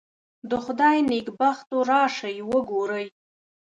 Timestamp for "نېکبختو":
1.09-1.75